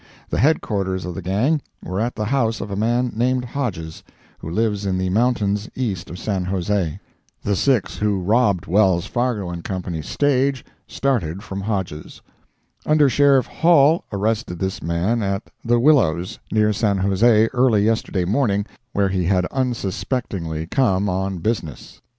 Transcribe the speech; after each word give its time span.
The 0.31 0.39
headquarters 0.39 1.05
of 1.05 1.13
the 1.13 1.21
gang 1.21 1.61
were 1.83 1.99
at 1.99 2.15
the 2.15 2.25
house 2.25 2.59
of 2.59 2.71
a 2.71 2.75
man 2.75 3.11
named 3.15 3.45
Hodges, 3.45 4.01
who 4.39 4.49
lives 4.49 4.83
in 4.83 4.97
the 4.97 5.11
mountains 5.11 5.69
east 5.75 6.09
of 6.09 6.17
San 6.17 6.45
Jose. 6.45 6.99
The 7.43 7.55
six 7.55 7.97
who 7.97 8.19
robbed 8.19 8.65
Wells, 8.65 9.05
Fargo 9.05 9.51
and 9.51 9.63
Co's 9.63 10.07
stage, 10.07 10.65
started 10.87 11.43
from 11.43 11.61
Hodges'. 11.61 12.19
Under 12.83 13.09
Sheriff 13.09 13.45
Hall 13.45 14.03
arrested 14.11 14.57
this 14.57 14.81
man 14.81 15.21
at 15.21 15.51
the 15.63 15.79
"Willows," 15.79 16.39
near 16.51 16.73
San 16.73 16.97
Jose, 16.97 17.45
early 17.53 17.83
yesterday 17.85 18.25
morning, 18.25 18.65
where 18.93 19.09
he 19.09 19.25
had 19.25 19.45
unsuspectingly 19.51 20.65
come 20.65 21.09
on 21.09 21.37
business. 21.37 22.01